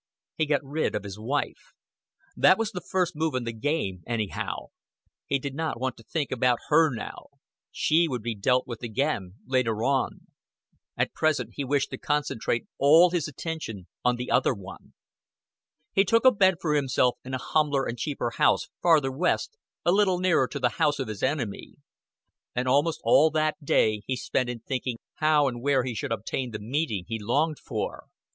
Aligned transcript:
He 0.35 0.47
got 0.47 0.63
rid 0.65 0.95
of 0.95 1.03
his 1.03 1.19
wife. 1.19 1.73
That 2.35 2.57
was 2.57 2.71
the 2.71 2.81
first 2.81 3.15
move 3.15 3.35
in 3.35 3.43
the 3.43 3.53
game 3.53 4.01
anyhow. 4.07 4.69
He 5.27 5.37
did 5.37 5.53
not 5.53 5.79
want 5.79 5.95
to 5.97 6.03
think 6.03 6.31
about 6.31 6.57
her 6.69 6.89
now; 6.89 7.27
she 7.69 8.07
would 8.07 8.23
be 8.23 8.33
dealt 8.33 8.65
with 8.65 8.81
again 8.81 9.35
later 9.45 9.83
on. 9.83 10.21
At 10.97 11.13
present 11.13 11.51
he 11.53 11.63
wished 11.63 11.91
to 11.91 11.99
concentrate 11.99 12.65
all 12.79 13.11
his 13.11 13.27
attention 13.27 13.85
on 14.03 14.15
the 14.15 14.31
other 14.31 14.55
one. 14.55 14.95
He 15.93 16.03
took 16.03 16.25
a 16.25 16.31
bed 16.31 16.55
for 16.59 16.73
himself 16.73 17.19
in 17.23 17.35
a 17.35 17.49
humbler 17.53 17.85
and 17.85 17.95
cheaper 17.99 18.31
house 18.31 18.69
farther 18.81 19.11
west, 19.11 19.55
a 19.85 19.91
little 19.91 20.17
nearer 20.17 20.47
to 20.47 20.59
the 20.59 20.69
house 20.81 20.97
of 20.97 21.09
his 21.09 21.21
enemy; 21.21 21.75
and 22.55 22.67
almost 22.67 23.01
all 23.03 23.29
that 23.29 23.63
day 23.63 24.01
he 24.07 24.15
spent 24.15 24.49
in 24.49 24.61
thinking 24.61 24.97
how 25.17 25.47
and 25.47 25.61
where 25.61 25.83
he 25.83 25.93
should 25.93 26.11
obtain 26.11 26.49
the 26.49 26.59
meeting 26.59 27.05
he 27.07 27.19
longed 27.19 27.59
for. 27.59 28.05